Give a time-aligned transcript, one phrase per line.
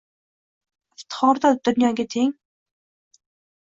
[0.95, 2.35] Iftixordir dunyoga teng.